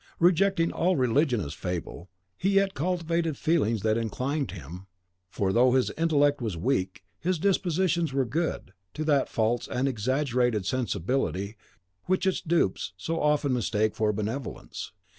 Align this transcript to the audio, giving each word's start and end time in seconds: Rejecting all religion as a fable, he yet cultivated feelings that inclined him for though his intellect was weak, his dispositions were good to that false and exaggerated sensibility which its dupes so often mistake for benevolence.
Rejecting 0.17 0.71
all 0.71 0.95
religion 0.95 1.41
as 1.41 1.53
a 1.53 1.57
fable, 1.57 2.09
he 2.35 2.55
yet 2.55 2.73
cultivated 2.73 3.37
feelings 3.37 3.83
that 3.83 3.99
inclined 3.99 4.49
him 4.49 4.87
for 5.29 5.53
though 5.53 5.73
his 5.73 5.91
intellect 5.91 6.41
was 6.41 6.57
weak, 6.57 7.03
his 7.19 7.37
dispositions 7.37 8.11
were 8.11 8.25
good 8.25 8.73
to 8.95 9.03
that 9.05 9.29
false 9.29 9.67
and 9.67 9.87
exaggerated 9.87 10.65
sensibility 10.65 11.55
which 12.05 12.25
its 12.25 12.41
dupes 12.41 12.93
so 12.97 13.21
often 13.21 13.53
mistake 13.53 13.93
for 13.93 14.11
benevolence. 14.11 14.91